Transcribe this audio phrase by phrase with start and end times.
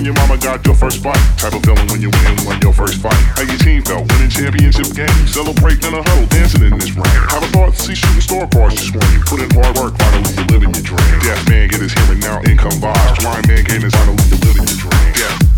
[0.00, 2.72] when your mama got your first fight, Type of feeling when you win won your
[2.72, 3.20] first fight.
[3.36, 5.26] How your team felt winning championship game.
[5.28, 7.04] Celebrate in a huddle, dancing in this rain.
[7.28, 9.20] Have a thought, see shooting store cars you scream.
[9.28, 11.20] Put in hard work, finally you living your dream.
[11.20, 13.20] Deaf man get his hearing now, income vibes.
[13.20, 15.12] Blind man gain finally you living your dream.
[15.20, 15.49] Yeah.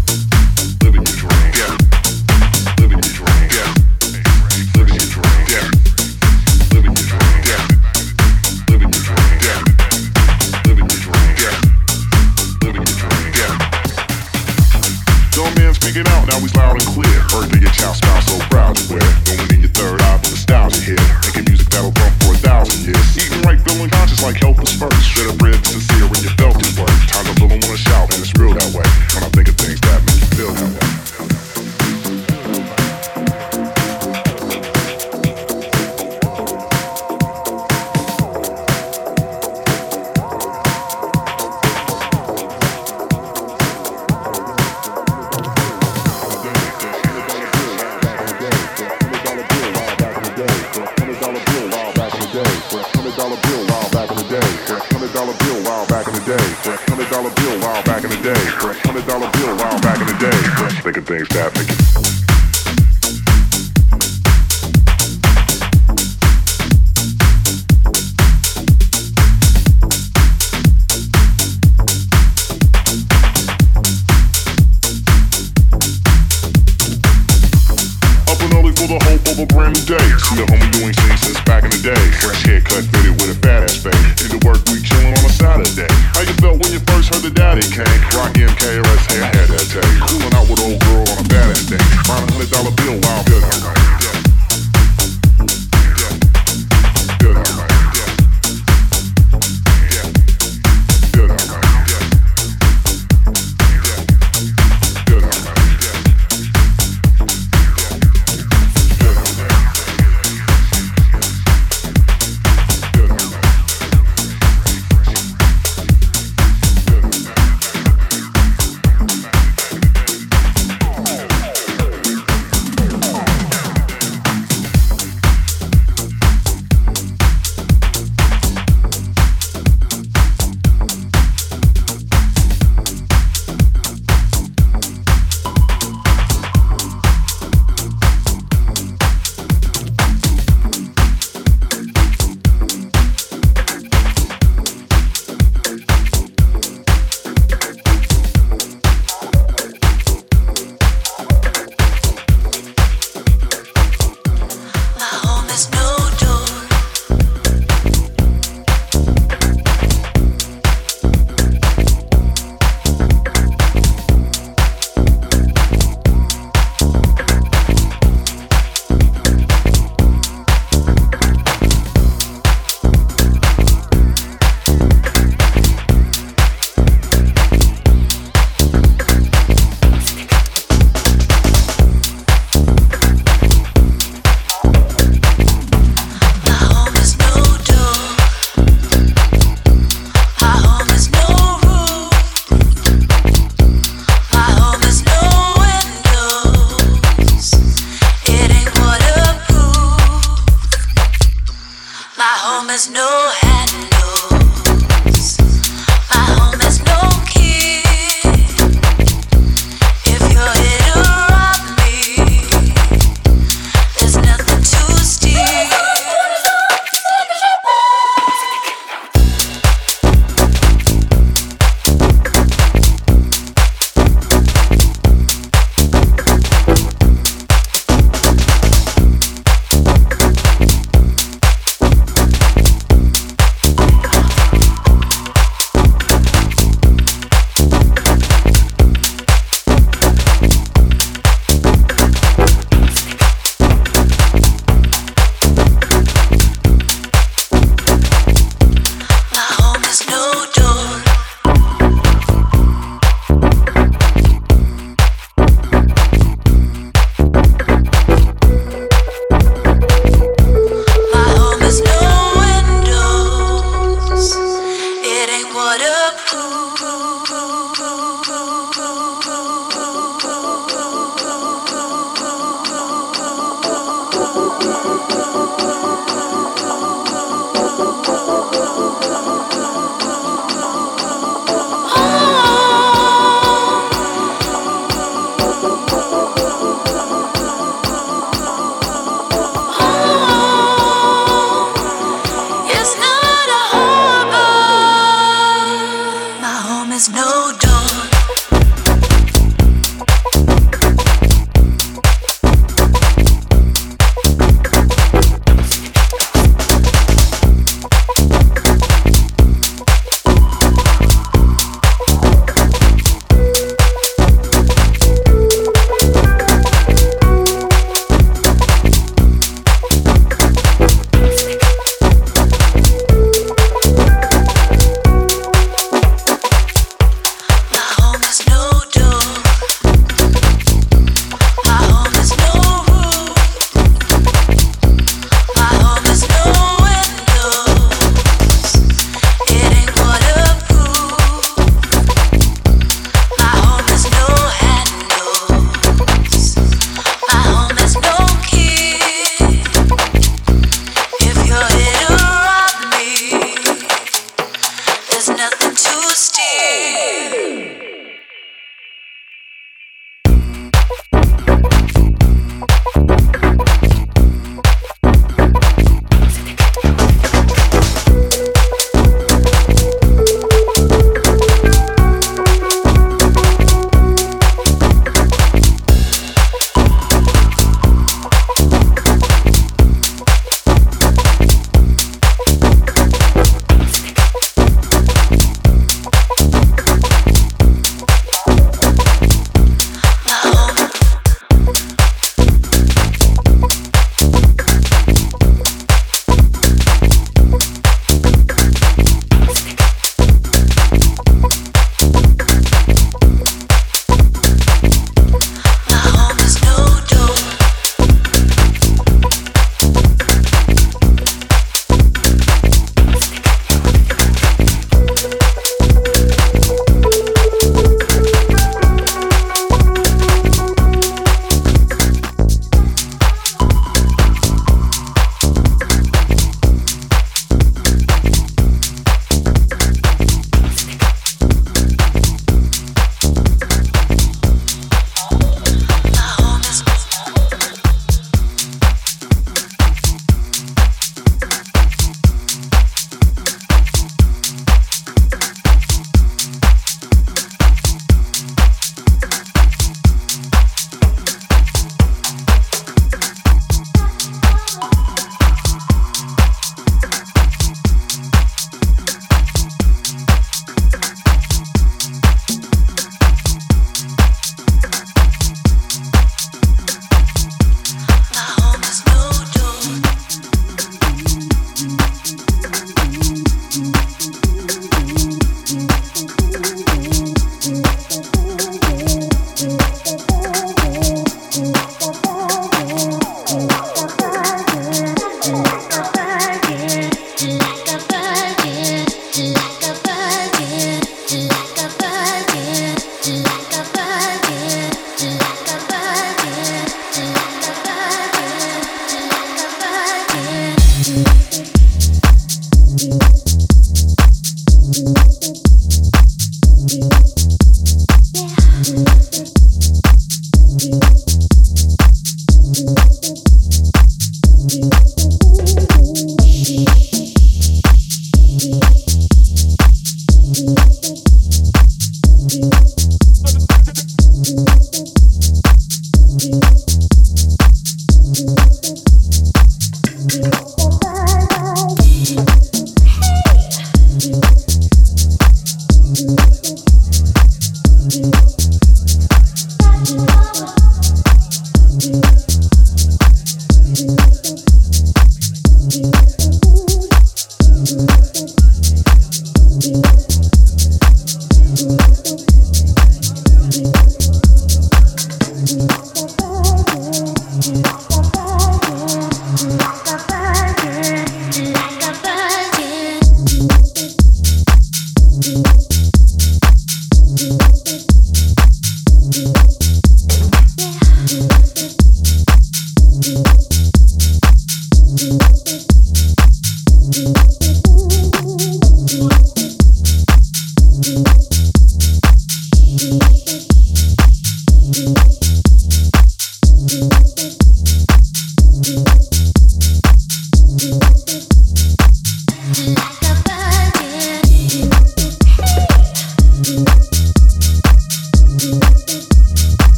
[17.52, 19.02] Birthday your child smile so proud to wear.
[19.24, 20.96] Going in your third eye with nostalgia here.
[21.26, 23.16] Making music that'll bump for a thousand years.
[23.16, 25.04] Eating right, feeling conscious like was first.
[25.04, 25.60] Should have read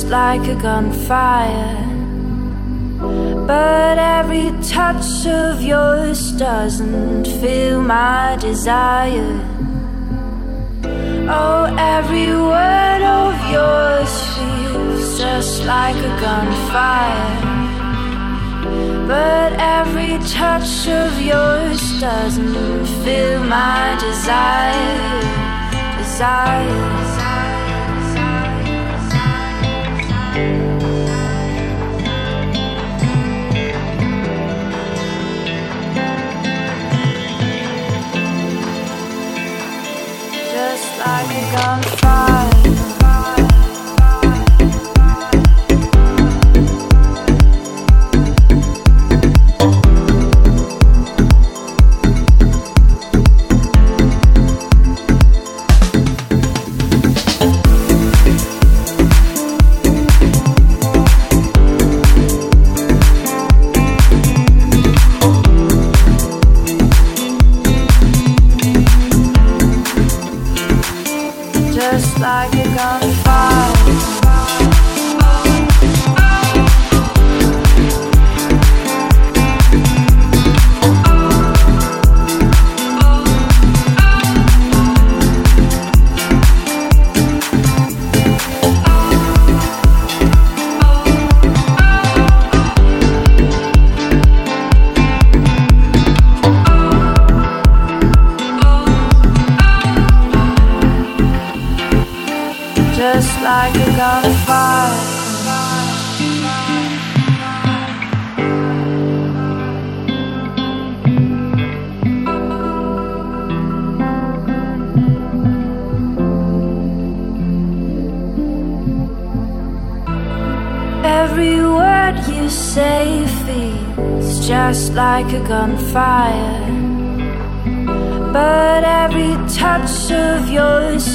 [0.00, 1.76] like a gunfire.
[3.46, 9.38] But every touch of yours doesn't fill my desire.
[11.28, 17.52] Oh, every word of yours feels just like a gunfire.
[19.06, 25.20] But every touch of yours doesn't fill my desire.
[25.98, 27.01] Desire.
[41.50, 42.31] gone far.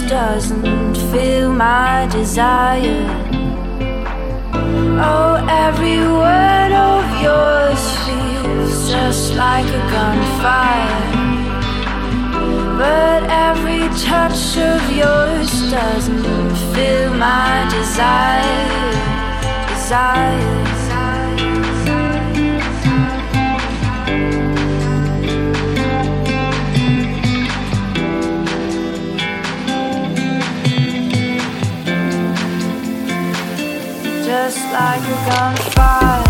[0.07, 3.05] Doesn't feel my desire.
[4.99, 11.03] Oh, every word of yours feels just like a gunfire.
[12.77, 18.67] But every touch of yours doesn't feel my desire.
[19.67, 20.66] Desire.
[34.27, 36.26] Just like a gunfire.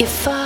[0.00, 0.43] If I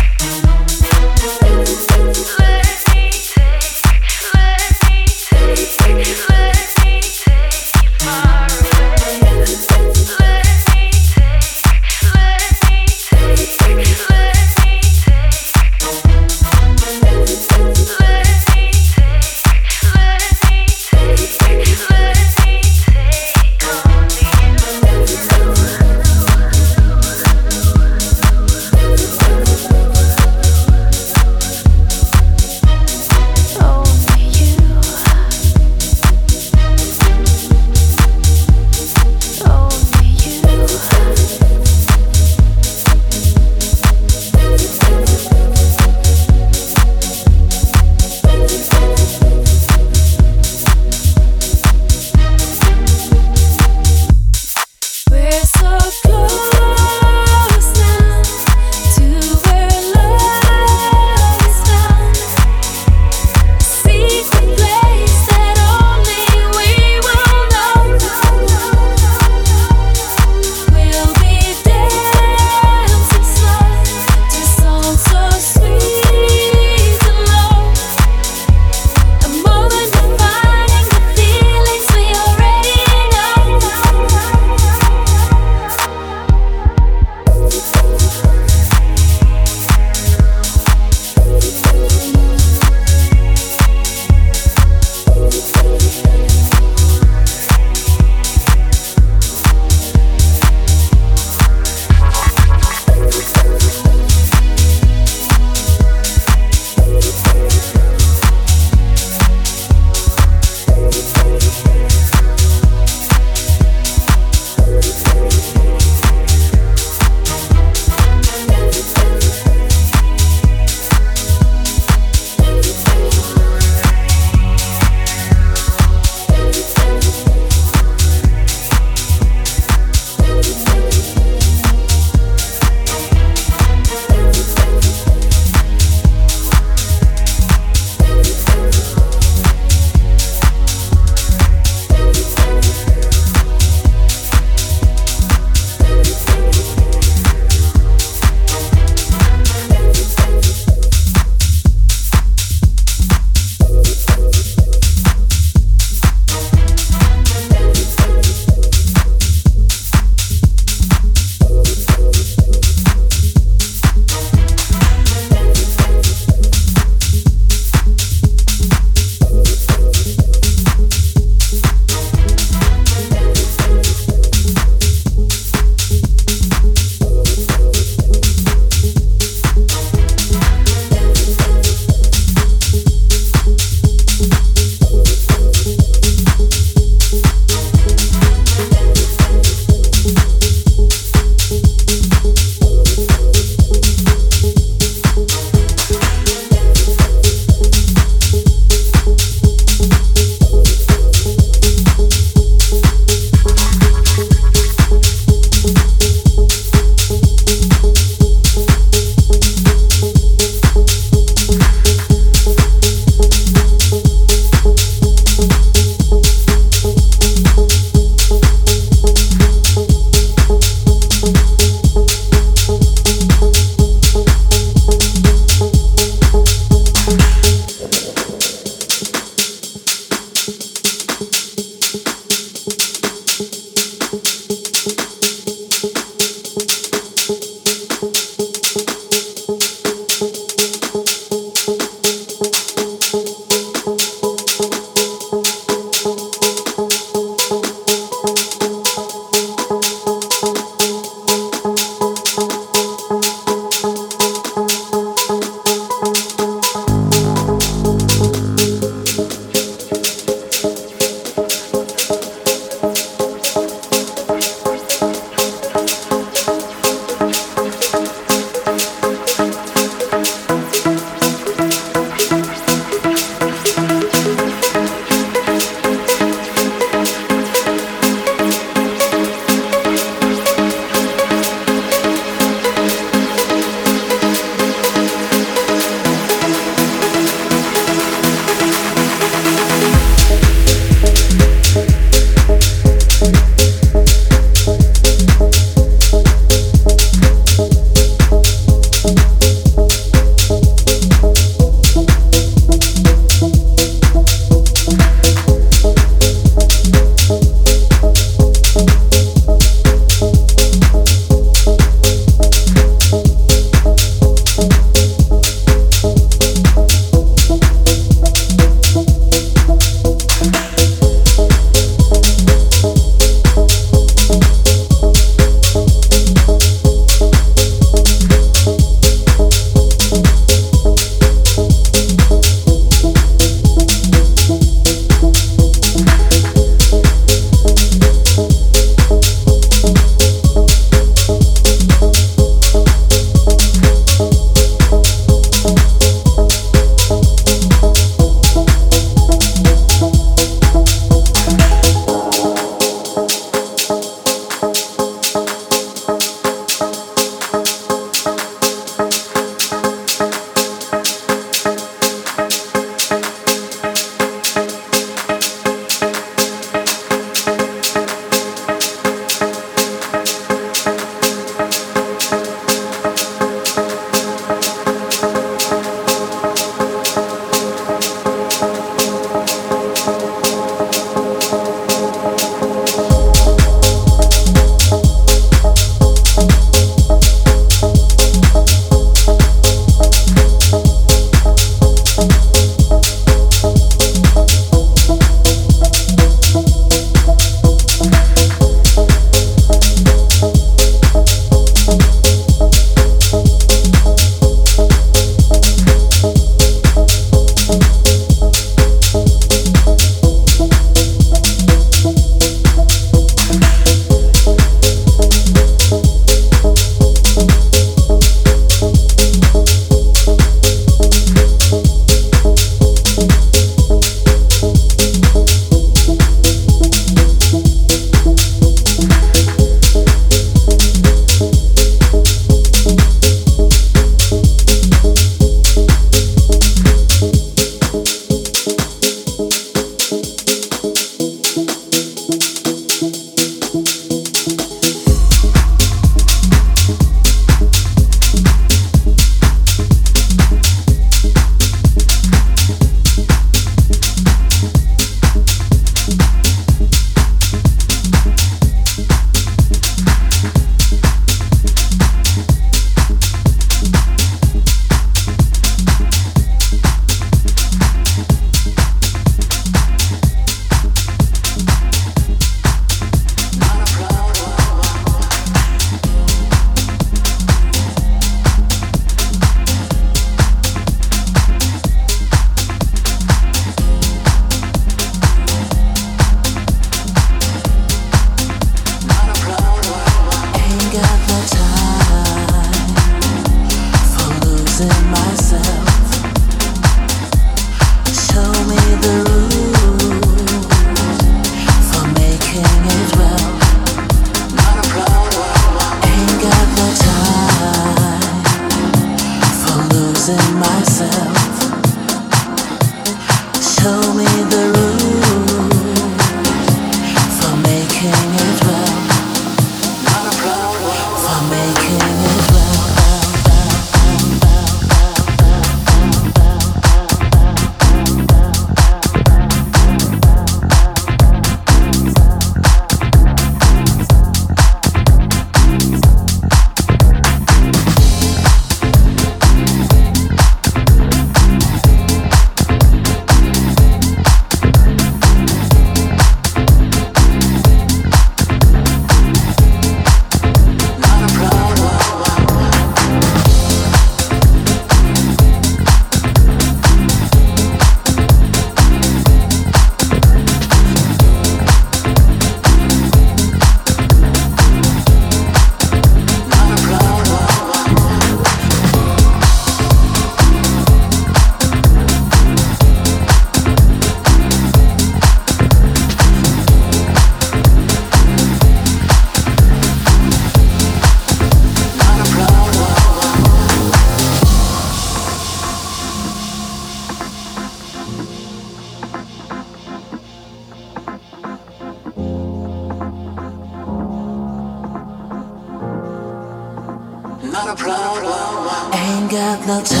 [599.71, 600.00] 널